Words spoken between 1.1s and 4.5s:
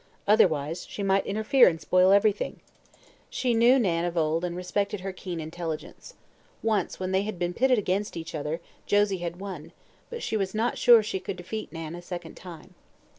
interfere and spoil everything. She knew Nan of old